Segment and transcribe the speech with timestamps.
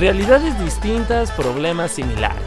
[0.00, 2.40] Realidades distintas, problemas similares.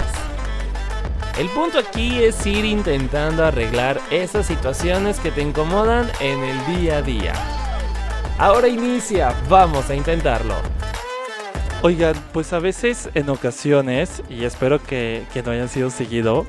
[1.38, 6.97] El punto aquí es ir intentando arreglar esas situaciones que te incomodan en el día
[6.97, 7.34] a día.
[8.39, 10.55] Ahora inicia, vamos a intentarlo.
[11.84, 16.47] Oigan, pues a veces en ocasiones, y espero que, que no hayan sido seguido,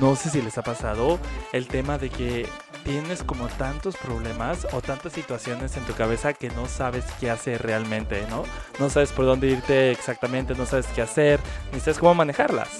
[0.00, 1.18] no sé si les ha pasado
[1.52, 2.48] el tema de que
[2.88, 7.60] tienes como tantos problemas o tantas situaciones en tu cabeza que no sabes qué hacer
[7.60, 8.44] realmente, ¿no?
[8.80, 11.38] No sabes por dónde irte exactamente, no sabes qué hacer,
[11.70, 12.70] ni sabes cómo manejarlas.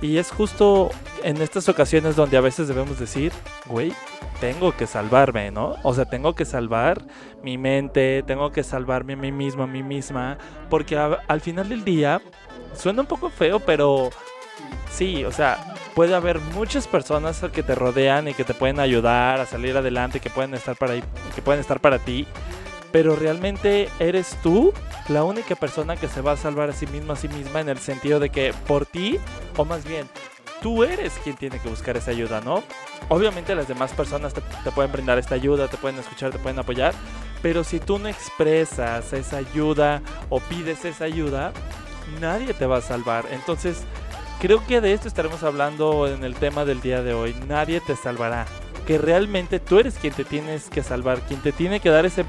[0.00, 0.90] Y es justo
[1.24, 3.32] en estas ocasiones donde a veces debemos decir,
[3.66, 3.92] güey,
[4.40, 5.74] tengo que salvarme, ¿no?
[5.82, 7.02] O sea, tengo que salvar
[7.42, 10.38] mi mente, tengo que salvarme a mí mismo, a mí misma,
[10.68, 12.22] porque al final del día
[12.72, 14.10] suena un poco feo, pero
[14.92, 19.40] sí, o sea, puede haber muchas personas que te rodean y que te pueden ayudar
[19.40, 22.26] a salir adelante, que pueden estar para que pueden estar para ti,
[22.92, 24.72] pero realmente eres tú
[25.08, 27.68] la única persona que se va a salvar a sí misma a sí misma en
[27.68, 29.18] el sentido de que por ti
[29.56, 30.08] o más bien
[30.60, 32.62] tú eres quien tiene que buscar esa ayuda, ¿no?
[33.08, 36.94] Obviamente las demás personas te, pueden brindar esta ayuda, te pueden escuchar, te pueden apoyar,
[37.42, 41.52] pero si tú no expresas esa ayuda o pides esa ayuda,
[42.20, 43.24] nadie te va a salvar.
[43.32, 43.84] Entonces,
[44.40, 47.34] creo que de esto estaremos hablando en el tema del día de hoy.
[47.46, 48.46] Nadie te salvará.
[48.86, 52.24] Que realmente tú eres quien te tienes que salvar, quien te tiene que dar ese,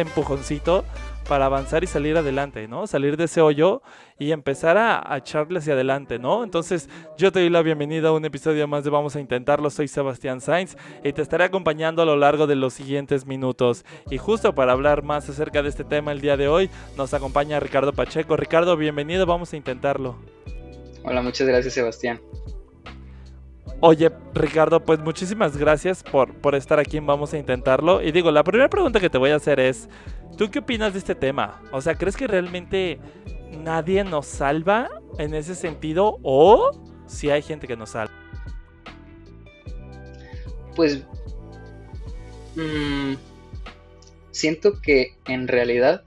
[0.00, 0.84] empujoncito
[1.28, 2.86] para avanzar y salir adelante, ¿no?
[2.86, 3.82] Salir de ese hoyo
[4.18, 6.44] y empezar a, echarle hacia adelante, ¿no?
[6.44, 9.68] Entonces, yo te doy la bienvenida a un episodio más de Vamos a Intentarlo.
[9.70, 13.84] Soy Sebastián Sainz y te estaré acompañando a lo largo de los siguientes minutos.
[14.08, 17.60] Y justo para hablar más acerca de este tema el día de hoy, nos acompaña
[17.60, 18.36] Ricardo Pacheco.
[18.36, 20.16] Ricardo, bienvenido, vamos a intentarlo.
[21.04, 22.20] Hola, muchas gracias, Sebastián.
[23.80, 28.02] Oye, Ricardo, pues muchísimas gracias por, por estar aquí en Vamos a Intentarlo.
[28.02, 29.88] Y digo, la primera pregunta que te voy a hacer es,
[30.40, 31.60] ¿Tú qué opinas de este tema?
[31.70, 32.98] O sea, ¿crees que realmente
[33.62, 36.70] nadie nos salva en ese sentido o
[37.06, 38.14] si hay gente que nos salva?
[40.74, 41.04] Pues
[42.56, 43.16] mmm,
[44.30, 46.02] siento que en realidad,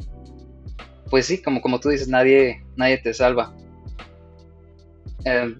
[1.12, 3.54] pues sí, como, como tú dices, nadie, nadie te salva.
[5.26, 5.56] Em,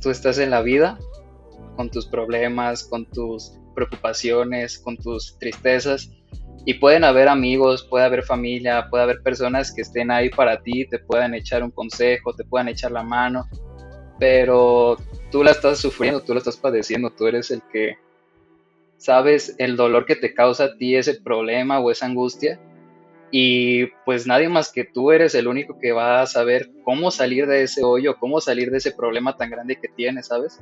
[0.00, 0.98] tú estás en la vida
[1.76, 6.10] con tus problemas, con tus preocupaciones, con tus tristezas
[6.64, 10.86] y pueden haber amigos, puede haber familia, puede haber personas que estén ahí para ti,
[10.86, 13.48] te puedan echar un consejo, te puedan echar la mano,
[14.18, 14.96] pero
[15.30, 17.98] tú la estás sufriendo, tú la estás padeciendo, tú eres el que
[18.96, 22.58] sabes el dolor que te causa a ti ese problema o esa angustia
[23.30, 27.46] y pues nadie más que tú eres el único que va a saber cómo salir
[27.46, 30.60] de ese hoyo, cómo salir de ese problema tan grande que tienes, ¿sabes?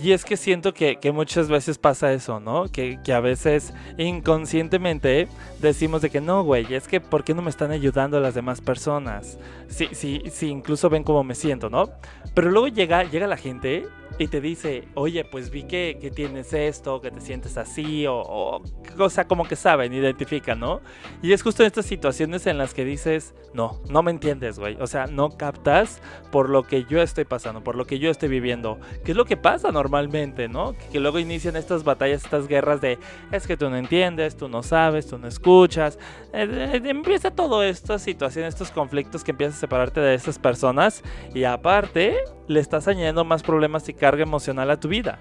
[0.00, 2.66] Y es que siento que, muchas veces pasa eso, ¿no?
[2.68, 5.26] Que, que, a veces inconscientemente
[5.60, 8.60] decimos de que no, güey, es que ¿por qué no me están ayudando las demás
[8.60, 9.38] personas?
[9.66, 11.90] Sí, sí, sí, incluso ven cómo me siento, ¿no?
[12.32, 13.86] Pero luego llega, llega la gente
[14.18, 18.16] y te dice, oye, pues vi que, que tienes esto, que te sientes así, o,
[18.16, 18.62] o,
[19.10, 20.80] sea, como que saben, identifican, ¿no?
[21.22, 24.76] Y es justo en estas situaciones en las que dices, no, no me entiendes, güey.
[24.80, 26.00] O sea, no captas
[26.30, 28.78] por lo que yo estoy pasando, por lo que yo estoy viviendo.
[29.04, 30.74] ¿Qué es lo que pasa normalmente, no?
[30.92, 32.98] Que, luego inician estas batallas, estas guerras de,
[33.32, 35.98] es que tú no entiendes, tú no sabes, tú no escuchas.
[36.32, 41.02] Eh, eh, empieza todo esta situación, estos conflictos que empiezas a separarte de esas personas.
[41.34, 42.16] Y aparte,
[42.46, 45.18] le estás añadiendo más problemas y carga emocional a tu vida.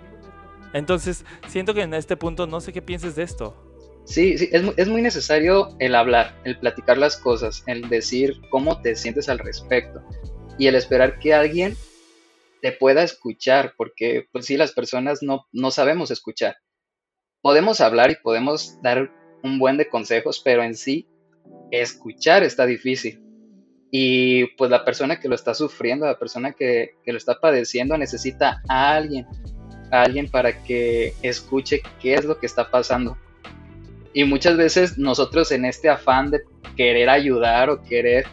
[0.74, 3.56] Entonces, siento que en este punto no sé qué pienses de esto.
[4.07, 8.95] Sí, sí es, muy necesario el hablar, el platicar las cosas, el decir cómo te
[8.95, 10.01] sientes al respecto
[10.57, 11.75] y el esperar que alguien
[12.62, 16.56] te pueda escuchar, porque pues sí, las personas no, no sabemos escuchar.
[17.41, 19.12] Podemos hablar y podemos dar
[19.44, 21.06] un buen de consejos, pero en sí,
[21.72, 23.22] escuchar está difícil.
[23.91, 28.62] Y pues la persona que lo está sufriendo, la persona que, lo está padeciendo necesita
[28.69, 29.28] a alguien,
[29.91, 33.18] a alguien para que escuche qué es lo que está pasando.
[34.13, 36.42] Y muchas veces nosotros en este afán de
[36.75, 38.25] querer ayudar o querer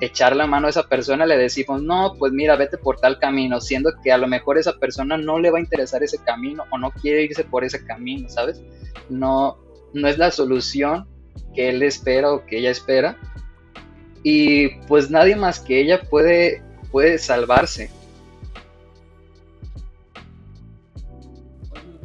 [0.00, 3.60] echar la mano a esa persona le decimos, no, pues mira, vete por tal camino,
[3.60, 6.78] siendo que a lo mejor esa persona no le va a interesar ese camino o
[6.78, 8.62] no quiere irse por ese camino, ¿sabes?
[9.08, 9.58] No,
[9.92, 11.08] no es la solución
[11.54, 13.18] que él espera o que ella espera
[14.22, 17.90] y pues nadie más que ella puede, puede salvarse.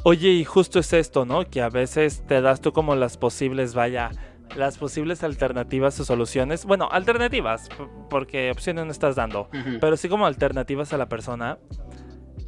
[0.05, 1.45] Oye, y justo es esto, ¿no?
[1.49, 4.11] Que a veces te das tú como las posibles, vaya,
[4.55, 6.65] las posibles alternativas o soluciones.
[6.65, 7.69] Bueno, alternativas,
[8.09, 11.57] porque opciones no estás dando, pero sí como alternativas a la persona.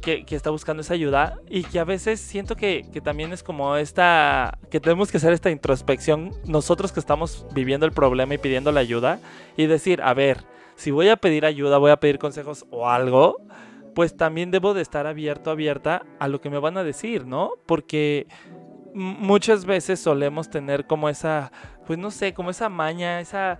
[0.02, 3.76] que, está buscando esa ayuda y que a veces siento que, que, también es como
[3.76, 8.70] esta, que tenemos que hacer esta introspección nosotros que estamos viviendo el problema y pidiendo
[8.70, 9.18] la ayuda
[9.56, 10.44] y decir, a ver,
[10.76, 13.38] si voy a pedir ayuda, voy a pedir consejos o algo,
[13.96, 17.52] pues también debo de estar abierto, abierta a lo que me van a decir, ¿no?
[17.64, 18.26] Porque
[18.92, 21.50] muchas veces solemos tener como esa,
[21.86, 23.58] pues no sé, como esa maña, esa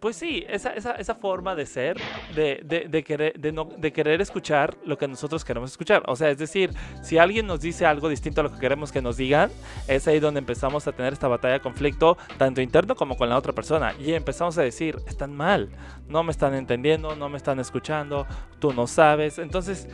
[0.00, 1.96] pues sí, esa, esa, forma de ser,
[2.34, 6.02] de, de, de querer, de, no, de querer escuchar lo que nosotros queremos escuchar.
[6.08, 6.70] O sea, es decir,
[7.02, 9.50] si alguien nos dice algo distinto a lo que queremos que nos digan,
[9.86, 13.38] es ahí donde empezamos a tener esta batalla de conflicto, tanto interno como con la
[13.38, 13.94] otra persona.
[14.00, 15.70] Y empezamos a decir, están mal,
[16.08, 18.26] no me están entendiendo, no me están escuchando,
[18.58, 19.38] tú no sabes.
[19.38, 19.88] Entonces,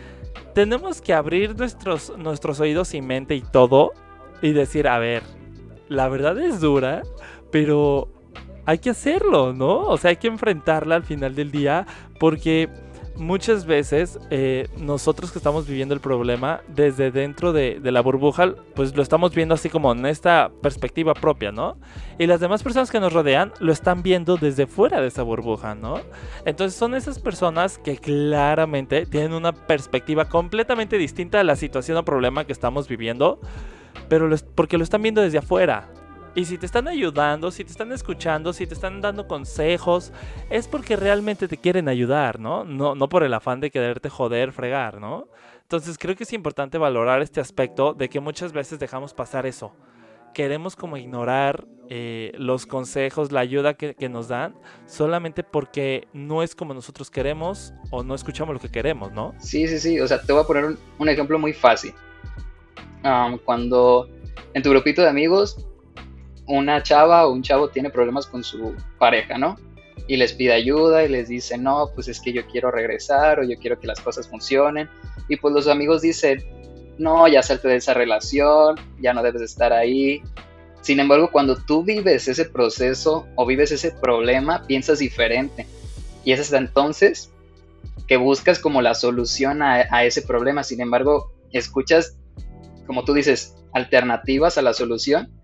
[0.54, 3.92] tenemos que abrir nuestros, nuestros oídos y mente y todo
[4.40, 5.22] y decir, a ver,
[5.88, 7.02] la verdad es dura,
[7.50, 8.08] pero
[8.68, 9.78] hay que hacerlo, ¿no?
[9.86, 11.86] O sea, hay que enfrentarla al final del día
[12.20, 12.68] porque
[13.16, 18.94] muchas veces eh, nosotros que estamos viviendo el problema desde dentro de, la burbuja, pues
[18.94, 21.78] lo estamos viendo así como en esta perspectiva propia, ¿no?
[22.18, 25.74] Y las demás personas que nos rodean lo están viendo desde fuera de esa burbuja,
[25.74, 26.02] ¿no?
[26.44, 32.04] Entonces son esas personas que claramente tienen una perspectiva completamente distinta de la situación o
[32.04, 33.40] problema que estamos viviendo,
[34.10, 35.88] pero porque lo están viendo desde afuera.
[36.34, 40.12] Y si te están ayudando, si te están escuchando, si te están dando consejos,
[40.50, 42.64] es porque realmente te quieren ayudar, ¿no?
[42.64, 45.28] No, no por el afán de quererte joder, fregar, ¿no?
[45.62, 49.74] Entonces creo que es importante valorar este aspecto de que muchas veces dejamos pasar eso.
[50.32, 54.54] Queremos como ignorar eh, los consejos, la ayuda que, nos dan,
[54.86, 59.34] solamente porque no es como nosotros queremos o no escuchamos lo que queremos, ¿no?
[59.40, 60.00] Sí, sí, sí.
[60.00, 61.92] O sea, te voy a poner un, ejemplo muy fácil.
[63.44, 64.08] cuando
[64.54, 65.67] en tu grupito de amigos
[66.48, 69.56] una chava o un chavo tiene problemas con su pareja, ¿no?
[70.06, 73.44] Y les pide ayuda y les dice, no, pues es que yo quiero regresar o
[73.44, 74.88] yo quiero que las cosas funcionen.
[75.28, 76.42] Y pues los amigos dicen,
[76.98, 80.22] no, ya salte de esa relación, ya no debes estar ahí.
[80.80, 85.66] Sin embargo, cuando tú vives ese proceso o vives ese problema, piensas diferente.
[86.24, 87.30] Y es hasta entonces
[88.06, 90.64] que buscas como la solución a, a ese problema.
[90.64, 92.16] Sin embargo, escuchas,
[92.86, 95.37] como tú dices, alternativas a la solución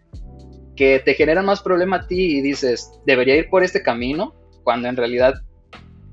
[0.77, 4.89] que te generan más problema a ti y dices, debería ir por este camino, cuando
[4.89, 5.35] en realidad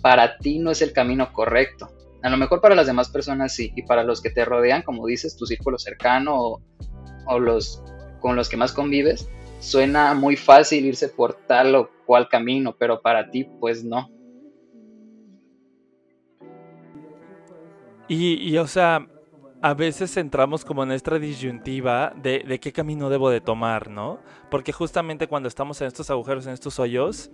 [0.01, 1.89] para ti no es el camino correcto.
[2.23, 5.07] A lo mejor para las demás personas sí, y para los que te rodean, como
[5.07, 6.61] dices, tu círculo cercano
[7.25, 7.83] o, los
[8.19, 9.29] con los que más convives,
[9.59, 14.11] suena muy fácil irse por tal o cual camino, pero para ti pues no.
[18.07, 19.07] Y, y o sea,
[19.61, 24.19] a veces entramos como en esta disyuntiva de, qué camino debo de tomar, ¿no?
[24.49, 27.29] Porque justamente cuando estamos en estos agujeros, en estos hoyos,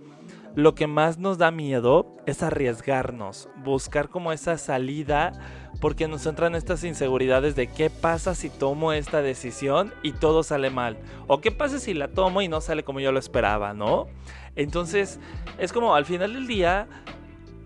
[0.54, 5.32] lo que más nos da miedo es arriesgarnos, buscar como esa salida,
[5.80, 10.68] porque nos entran estas inseguridades de qué pasa si tomo esta decisión y todo sale
[10.68, 10.98] mal,
[11.28, 14.06] o qué pasa si la tomo y no sale como yo lo esperaba, ¿no?
[14.54, 15.18] Entonces,
[15.58, 16.88] es como al final del día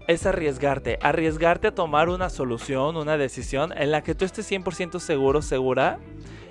[0.08, 4.98] es arriesgarte, arriesgarte a tomar una solución, una decisión en la que tú estés 100%
[4.98, 5.98] seguro, segura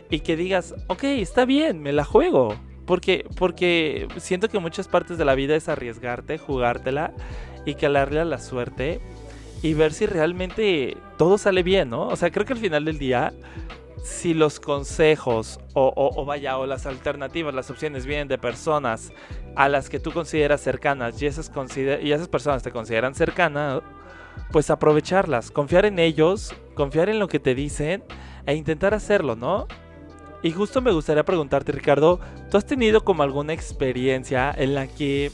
[0.09, 2.55] y que digas, ok, está bien, me la juego.
[2.85, 7.13] Porque, porque siento que muchas partes de la vida es arriesgarte, jugártela
[7.65, 8.99] y calarle a la suerte
[9.61, 12.07] y ver si realmente todo sale bien, ¿no?
[12.07, 13.31] O sea, creo que al final del día
[14.03, 19.11] si los consejos o, vaya, o las alternativas, las opciones vienen de personas
[19.55, 21.49] a las que tú consideras cercanas y esas,
[22.29, 23.81] personas te consideran cercanas,
[24.51, 28.03] pues aprovecharlas, confiar en ellos, confiar en lo que te dicen
[28.45, 29.67] e intentar hacerlo, ¿no?
[30.41, 35.31] Y justo me gustaría preguntarte, Ricardo, ¿tú has tenido como alguna experiencia en la que,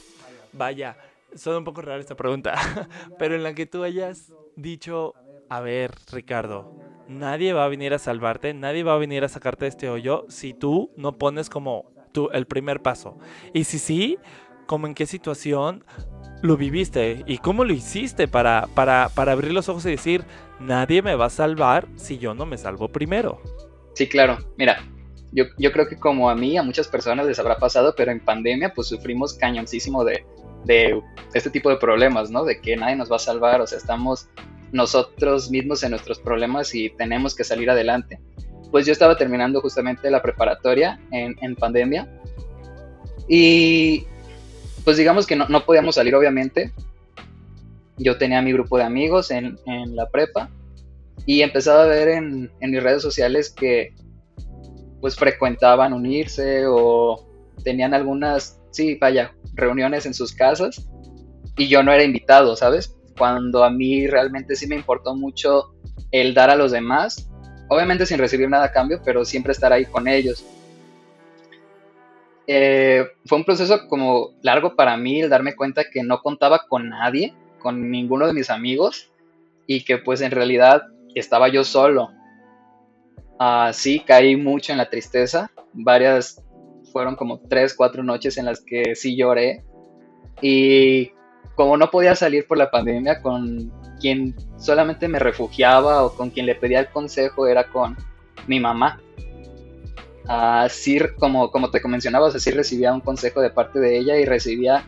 [0.52, 0.98] vaya,
[1.34, 2.56] suena un poco rara esta pregunta,
[3.18, 5.14] pero en la que tú hayas dicho,
[5.48, 9.66] a ver, Ricardo, nadie va a venir a salvarte, nadie va a venir a sacarte
[9.66, 13.18] de este hoyo si tú no pones como tú el primer paso.
[13.54, 14.18] Y si sí,
[14.66, 15.84] como en qué situación
[16.42, 20.24] lo viviste y cómo lo hiciste para, para, para abrir los ojos y decir,
[20.60, 23.42] nadie me va a salvar si yo no me salvo primero.
[23.94, 24.38] Sí, claro.
[24.58, 24.84] Mira,
[25.32, 28.20] yo, yo, creo que como a mí, a muchas personas les habrá pasado, pero en
[28.20, 30.26] pandemia pues sufrimos cañoncísimo de,
[30.66, 31.02] de
[31.34, 32.44] este tipo de problemas, ¿no?
[32.44, 34.30] De que nadie nos va a salvar, o sea, estamos
[34.72, 38.20] nosotros mismos en nuestros problemas y tenemos que salir adelante.
[38.72, 42.08] Pues yo estaba terminando justamente la preparatoria en, pandemia
[43.30, 44.06] y
[44.84, 46.72] pues digamos que no, podíamos salir obviamente.
[47.98, 49.58] Yo tenía mi grupo de amigos en,
[49.96, 50.50] la prepa
[51.26, 53.94] y empezaba a ver en, en mis redes sociales que
[55.02, 57.28] pues frecuentaban unirse o
[57.64, 60.88] tenían algunas, sí, vaya, reuniones en sus casas
[61.58, 62.97] y yo no era invitado, ¿sabes?
[63.18, 65.74] Cuando a mí realmente sí me importó mucho
[66.12, 67.30] el dar a los demás,
[67.70, 70.46] obviamente sin recibir nada a cambio, pero siempre estar ahí con ellos.
[72.50, 76.90] Eh, fue un proceso como largo para mí el darme cuenta que no contaba con
[76.90, 79.12] nadie, con ninguno de mis amigos
[79.66, 80.84] y que pues en realidad
[81.14, 82.10] estaba yo solo.
[83.40, 86.42] Uh, sí, caí mucho en la tristeza, varias,
[86.92, 89.64] fueron como tres, cuatro noches en las que sí lloré
[90.42, 91.12] y
[91.56, 96.46] como no podía salir por la pandemia, con quien solamente me refugiaba o con quien
[96.46, 97.98] le pedía el consejo era con
[98.48, 99.00] mi mamá
[100.28, 104.84] así como, como te mencionabas, así recibía un consejo de parte de ella y recibía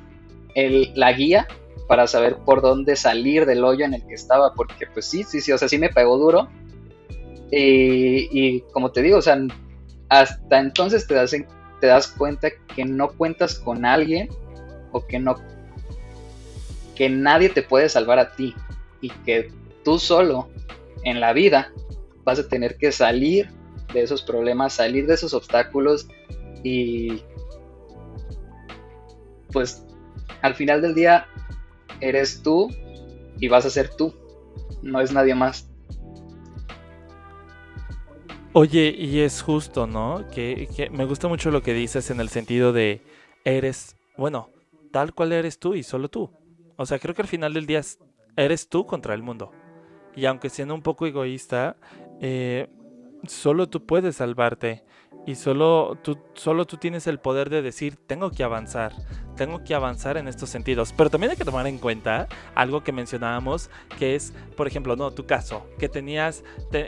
[0.55, 1.47] el, la guía
[1.87, 5.41] para saber por dónde salir del hoyo en el que estaba, porque pues sí, sí,
[5.41, 6.49] sí, o sea, sí me pegó duro.
[7.51, 9.39] Y, y como te digo, o sea,
[10.09, 11.31] hasta entonces te das,
[11.79, 14.29] te das cuenta que no cuentas con alguien
[14.91, 15.35] o que no
[16.99, 18.53] que nadie te puede salvar a ti
[18.99, 19.49] y que
[19.85, 20.49] tú solo
[21.05, 21.71] en la vida
[22.25, 23.49] vas a tener que salir
[23.93, 26.09] de esos problemas, salir de esos obstáculos
[26.61, 27.23] y
[29.53, 29.85] pues
[30.41, 31.25] al final del día
[32.01, 32.69] eres tú
[33.39, 34.13] y vas a ser tú,
[34.81, 35.69] no es nadie más.
[38.51, 40.27] Oye, y es justo, ¿no?
[40.35, 43.01] Que, me gusta mucho lo que dices en el sentido de
[43.45, 44.49] eres, bueno,
[44.91, 46.29] tal cual eres tú y solo tú.
[46.79, 47.81] O sea, creo que al final del día
[48.37, 49.51] eres tú contra el mundo.
[50.15, 51.75] Y aunque siendo un poco egoísta,
[52.21, 52.69] eh,
[53.27, 54.85] solo tú puedes salvarte
[55.25, 58.93] y solo tú, solo tú tienes el poder de decir, tengo que avanzar,
[59.35, 60.93] tengo que avanzar en estos sentidos.
[60.95, 65.11] Pero también hay que tomar en cuenta algo que mencionábamos, que es, por ejemplo, no,
[65.11, 66.45] tu caso, que tenías,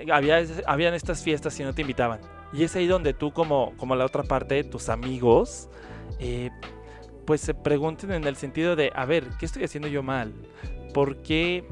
[0.10, 2.22] había, habían estas fiestas y no te invitaban.
[2.54, 5.68] Y es ahí donde tú como, como la otra parte, tus amigos,
[6.18, 6.50] eh,
[7.26, 10.34] pues se pregunten en el sentido de, a ver, ¿qué estoy haciendo yo mal?
[10.94, 11.64] ¿Por qué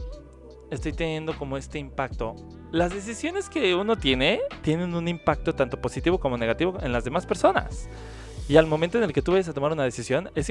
[0.72, 2.36] estoy teniendo como este impacto?
[2.72, 7.25] las decisiones que uno tiene tienen un impacto tanto positivo como negativo en las demás
[7.25, 7.89] personas.
[8.48, 10.50] Y al momento en el que tú vayas a tomar una decisión, es,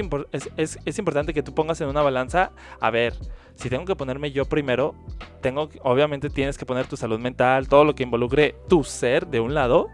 [0.55, 3.13] es, importante que tú pongas en una balanza, a ver,
[3.55, 4.95] si tengo que ponerme yo primero,
[5.41, 9.41] tengo, obviamente tienes que poner tu salud mental, todo lo que involucre tu ser de
[9.41, 9.89] un lado,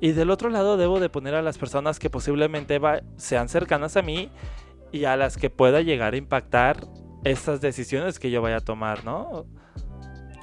[0.00, 2.80] y del otro lado debo de poner a las personas que posiblemente
[3.16, 4.30] sean cercanas a mí
[4.92, 6.86] y a las que pueda llegar a impactar
[7.24, 9.46] estas decisiones que yo vaya a tomar, ¿no?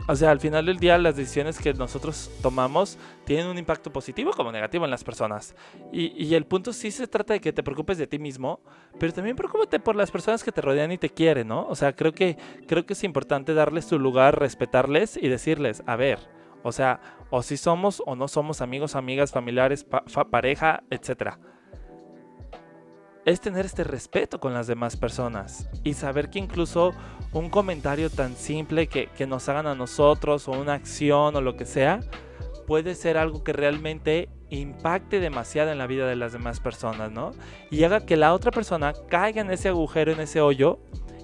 [0.08, 4.32] O sea, al final del día las decisiones que nosotros tomamos tienen un impacto positivo
[4.32, 5.56] como negativo en las personas.
[5.94, 8.60] Y, el punto sí se trata de que te preocupes de ti mismo,
[9.00, 11.68] pero también preocúpate por las personas que te rodean y te quieren, ¿no?
[11.68, 15.96] O sea, creo que, creo que es importante darles su lugar, respetarles y decirles, a
[15.96, 16.20] ver,
[16.64, 17.00] o sea,
[17.32, 19.86] o si somos o no somos amigos, amigas, familiares,
[20.30, 21.40] pareja, etcétera
[23.26, 26.94] es tener este respeto con las demás personas y saber que incluso
[27.34, 31.66] un comentario tan simple que, nos hagan a nosotros o una acción o lo que
[31.66, 32.00] sea
[32.66, 37.32] puede ser algo que realmente impacte demasiado en la vida de las demás personas, ¿no?
[37.70, 40.80] Y haga que la otra persona caiga en ese agujero, en ese hoyo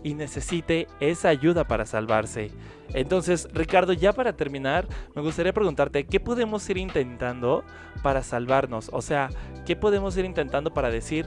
[0.08, 2.50] y necesite esa ayuda para salvarse.
[2.94, 7.66] Entonces, Ricardo, ya para terminar, me gustaría preguntarte, ¿qué podemos ir intentando
[8.04, 8.90] para salvarnos?
[8.94, 9.28] O sea,
[9.66, 11.26] ¿qué podemos ir intentando para decir,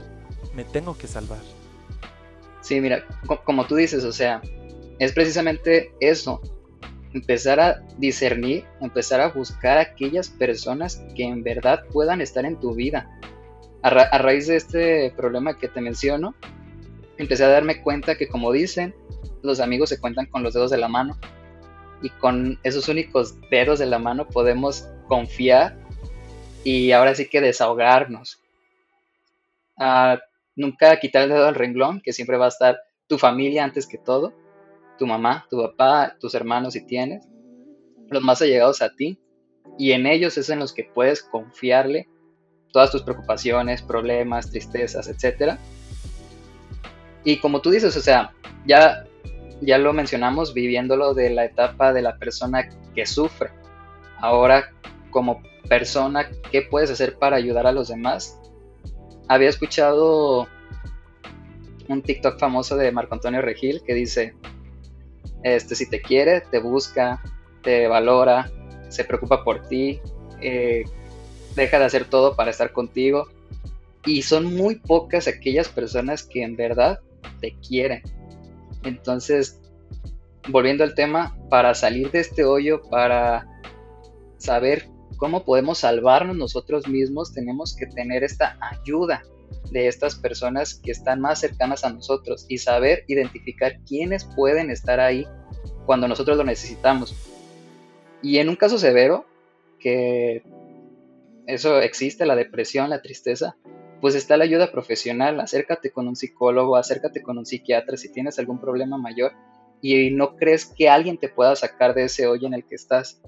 [0.55, 1.37] me tengo que salvar.
[2.61, 3.05] Sí, mira,
[3.45, 4.41] como tú dices, o sea,
[4.97, 6.41] es precisamente eso,
[7.13, 12.73] empezar a discernir, empezar a buscar aquellas personas que en verdad puedan estar en tu
[12.73, 13.07] vida.
[13.83, 16.33] A, a, raíz de este problema que te menciono,
[17.21, 18.93] empecé a darme cuenta que como dicen,
[19.41, 21.17] los amigos se cuentan con los dedos de la mano
[22.01, 25.77] y con esos únicos dedos de la mano podemos confiar
[26.63, 28.39] y ahora sí que desahogarnos.
[29.77, 30.17] Uh,
[30.55, 33.97] nunca quitar el dedo al renglón, que siempre va a estar tu familia antes que
[33.97, 34.33] todo,
[34.97, 37.27] tu mamá, tu papá, tus hermanos si tienes,
[38.09, 39.19] los más allegados a ti,
[39.77, 42.07] y en ellos es en los que puedes confiarle
[42.71, 45.57] todas tus preocupaciones, problemas, tristezas, etc.
[47.23, 48.33] Y como tú dices, o sea,
[48.65, 49.05] ya,
[49.61, 53.49] ya lo mencionamos viviéndolo de la etapa de la persona que sufre.
[54.19, 54.71] Ahora,
[55.09, 58.41] como persona, ¿qué puedes hacer para ayudar a los demás?
[59.31, 60.45] había escuchado
[61.87, 64.35] un TikTok famoso de Marco Antonio Regil que dice,
[65.43, 67.21] este, si te quiere, te busca,
[67.63, 68.51] te valora,
[68.89, 70.01] se preocupa por ti,
[70.41, 70.83] eh,
[71.55, 73.29] deja de hacer todo para estar contigo.
[74.05, 76.99] Y son muy pocas aquellas personas que en verdad
[77.39, 78.01] te quieren.
[78.83, 79.59] Entonces,
[80.49, 83.47] volviendo al tema, para salir de este hoyo, para
[84.37, 84.87] saber
[85.17, 89.21] cómo podemos salvarnos nosotros mismos, tenemos que tener esta ayuda
[89.71, 94.99] de estas personas que están más cercanas a nosotros y saber identificar quiénes pueden estar
[94.99, 95.27] ahí
[95.85, 97.15] cuando nosotros lo necesitamos.
[98.21, 99.25] Y en un caso severo,
[99.79, 100.43] que
[101.47, 103.55] eso existe, la depresión, la tristeza,
[104.01, 105.39] pues está la ayuda profesional.
[105.39, 109.31] Acércate con un psicólogo, acércate con un psiquiatra si tienes algún problema mayor
[109.81, 113.21] y no crees que alguien te pueda sacar de ese hoyo en el que estás.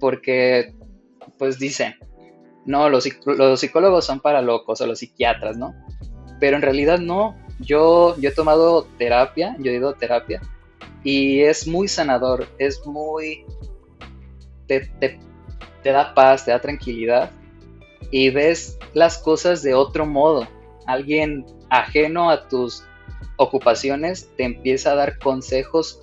[0.00, 0.74] Porque,
[1.38, 1.96] pues dicen,
[2.64, 5.74] no, los, los psicólogos son para locos o los psiquiatras, ¿no?
[6.40, 7.36] Pero en realidad no.
[7.60, 10.40] Yo, yo he tomado terapia, yo he ido a terapia
[11.02, 13.44] y es muy sanador, es muy...
[14.68, 15.18] Te, te,
[15.82, 17.32] te da paz, te da tranquilidad
[18.10, 20.48] y ves las cosas de otro modo.
[20.86, 22.84] Alguien ajeno a tus
[23.36, 26.02] ocupaciones te empieza a dar consejos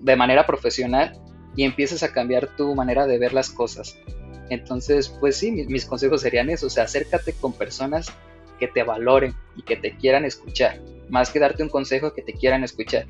[0.00, 1.20] de manera profesional
[1.56, 3.98] y empiezas a cambiar tu manera de ver las cosas.
[4.50, 8.12] Entonces, pues sí, mis, consejos serían eso, o sea, acércate con personas
[8.58, 12.34] que te valoren y que te quieran escuchar, más que darte un consejo que te
[12.34, 13.06] quieran escuchar.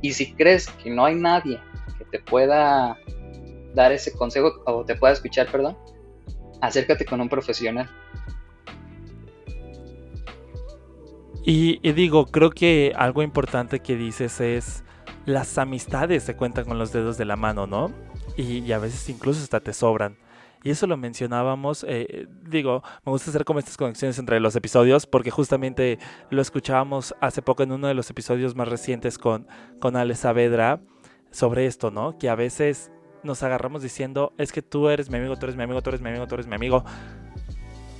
[0.00, 1.60] Y si crees que no hay nadie
[1.98, 2.98] que te pueda
[3.74, 5.76] dar ese consejo o te pueda escuchar, perdón,
[6.66, 7.88] acércate con un profesional.
[11.46, 14.82] Y, digo, creo que algo importante que dices es
[15.26, 17.92] las amistades se cuentan con los dedos de la mano, ¿no?
[18.36, 20.16] Y, a veces incluso hasta te sobran.
[20.62, 25.04] Y eso lo mencionábamos, eh, digo, me gusta hacer como estas conexiones entre los episodios
[25.04, 25.98] porque justamente
[26.30, 29.46] lo escuchábamos hace poco en uno de los episodios más recientes con,
[29.78, 30.80] con Saavedra
[31.30, 32.16] sobre esto, ¿no?
[32.16, 32.90] Que a veces
[33.24, 36.00] nos agarramos diciendo, es que tú eres mi amigo, tú eres mi amigo, tú eres
[36.00, 36.84] mi amigo, tú eres mi amigo.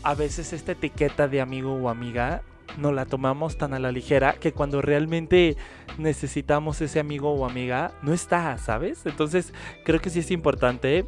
[0.03, 2.43] A veces esta etiqueta de amigo o amiga
[2.79, 5.57] no la tomamos tan a la ligera que cuando realmente
[5.99, 9.07] necesitamos ese amigo o amiga no está, ¿sabes?
[9.07, 9.53] Entonces
[9.85, 11.07] creo que sí es importante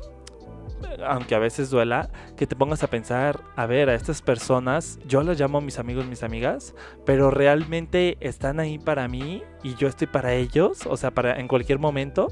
[1.07, 5.23] aunque a veces duela, que te pongas a pensar, a ver, a estas personas, yo
[5.23, 6.75] las llamo mis amigos, mis amigas,
[7.05, 11.49] pero realmente están ahí para mí y yo estoy para ellos, o sea, para en
[11.49, 12.28] cualquier momento,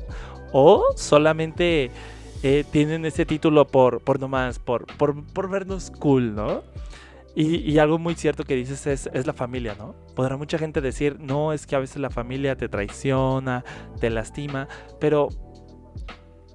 [0.53, 1.91] o solamente
[2.43, 6.63] eh, tienen ese título por, por nomás, por, por, por vernos cool, ¿no?
[7.37, 9.97] Y, algo muy cierto que dices es, es, la familia, ¿no?
[10.15, 13.65] Podrá mucha gente decir, no, es que a veces la familia te traiciona,
[13.99, 14.69] te lastima,
[15.01, 15.31] pero,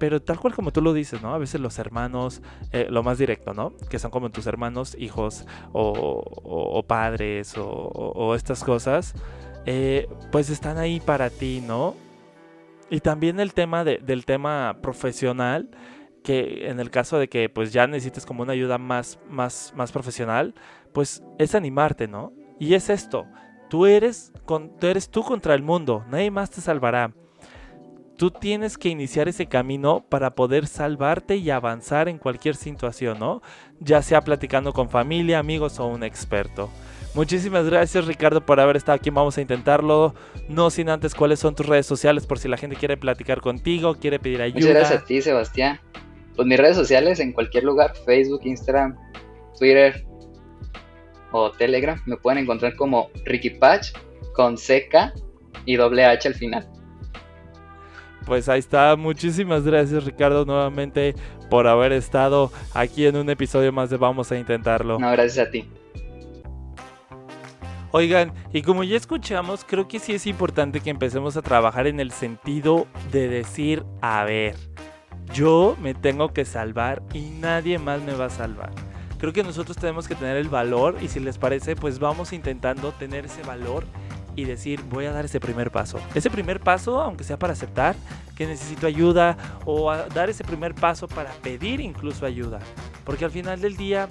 [0.00, 1.34] pero tal cual como tú lo dices, ¿no?
[1.34, 2.40] A veces los hermanos,
[2.72, 3.74] eh, lo más directo, ¿no?
[3.90, 9.14] Que son como tus hermanos, hijos o, padres o, estas cosas,
[9.66, 11.94] eh, pues están ahí para ti, ¿no?
[12.88, 15.68] Y también el tema del tema profesional,
[16.24, 19.92] que en el caso de que pues ya necesites como una ayuda más, más, más
[19.92, 20.54] profesional,
[20.94, 22.32] pues es animarte, ¿no?
[22.58, 23.26] Y es esto,
[23.68, 27.12] tú eres, con, tú eres tú contra el mundo, nadie más te salvará.
[28.20, 33.40] Tú tienes que iniciar ese camino para poder salvarte y avanzar en cualquier situación, ¿no?
[33.78, 36.68] Ya sea platicando con familia, amigos o un experto.
[37.14, 39.08] Muchísimas gracias Ricardo por haber estado aquí.
[39.08, 40.14] Vamos a intentarlo.
[40.50, 43.94] No sin antes cuáles son tus redes sociales por si la gente quiere platicar contigo,
[43.94, 44.60] quiere pedir ayuda.
[44.60, 45.80] Muchas gracias a ti Sebastián.
[46.36, 48.98] Pues mis redes sociales en cualquier lugar, Facebook, Instagram,
[49.58, 50.04] Twitter
[51.32, 53.92] o Telegram, me pueden encontrar como Ricky Patch
[54.34, 55.14] con CK
[55.64, 56.68] y doble H al final.
[58.30, 61.16] Pues ahí está, muchísimas gracias Ricardo nuevamente
[61.50, 65.00] por haber estado aquí en un episodio más de Vamos a Intentarlo.
[65.00, 65.68] No, gracias a ti.
[67.90, 71.98] Oigan, y como ya escuchamos, creo que sí es importante que empecemos a trabajar en
[71.98, 74.54] el sentido de decir, a ver,
[75.34, 78.70] yo me tengo que salvar y nadie más me va a salvar.
[79.18, 82.92] Creo que nosotros tenemos que tener el valor y si les parece, pues vamos intentando
[82.92, 83.86] tener ese valor
[84.36, 85.98] y decir, voy a dar ese primer paso.
[86.14, 87.96] Ese primer paso, aunque sea para aceptar
[88.36, 92.58] que necesito ayuda o dar ese primer paso para pedir incluso ayuda.
[93.04, 94.08] Porque al final del día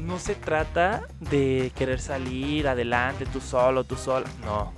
[0.00, 4.26] no se trata de querer salir adelante tú solo, tú sola.
[4.44, 4.72] No.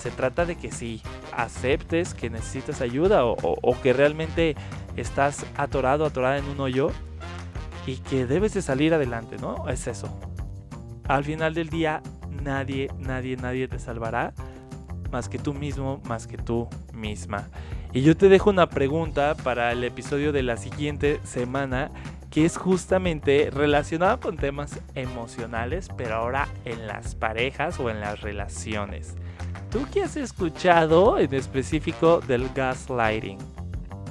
[0.00, 4.56] Se trata de que sí, aceptes que necesitas ayuda o, que realmente
[4.96, 6.90] estás atorado, atorada en un hoyo
[7.86, 9.68] y que debes de salir adelante, ¿no?
[9.68, 10.08] Es eso.
[11.08, 12.02] Al final del día,
[12.42, 14.32] nadie, nadie, nadie te salvará
[15.10, 17.48] más que tú mismo, más que tú misma.
[17.92, 21.90] Y yo te dejo una pregunta para el episodio de la siguiente semana
[22.30, 28.20] que es justamente relacionado con temas emocionales, pero ahora en las parejas o en las
[28.20, 29.14] relaciones.
[29.70, 33.38] ¿Tú qué has escuchado en específico del gaslighting?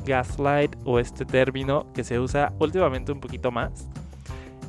[0.06, 3.88] Gaslight o este término que se usa últimamente un poquito más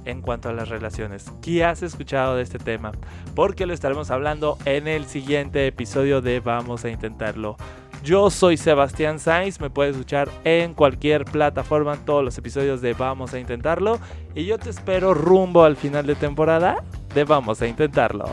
[0.09, 1.27] en cuanto a las relaciones.
[1.43, 2.93] ¿Qué has escuchado de este tema?
[3.35, 7.57] Porque lo estaremos hablando en el siguiente episodio de Vamos a Intentarlo.
[8.03, 12.95] Yo soy Sebastián Sainz, me puedes escuchar en cualquier plataforma, en todos los episodios de
[12.95, 14.01] Vamos a Intentarlo.
[14.35, 16.83] Y yo te espero rumbo al final de temporada
[17.15, 18.31] de Vamos a Intentarlo.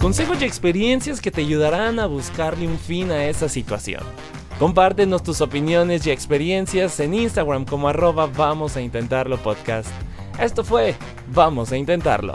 [0.00, 4.02] Consejos y experiencias que te ayudarán a buscarle un fin a esa situación.
[4.62, 9.90] Compártenos tus opiniones y experiencias en Instagram como arroba vamos a intentarlo podcast.
[10.38, 10.94] Esto fue
[11.34, 12.34] Vamos a intentarlo.